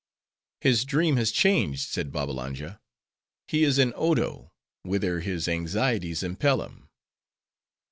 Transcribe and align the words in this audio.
"His 0.61 0.83
dream 0.83 1.17
has 1.17 1.31
changed," 1.31 1.87
said 1.87 2.11
Babbalanja. 2.11 2.79
"He 3.47 3.63
is 3.63 3.77
in 3.77 3.93
Odo, 3.95 4.51
whither 4.81 5.19
his 5.19 5.47
anxieties 5.47 6.23
impel 6.23 6.63
him." 6.63 6.89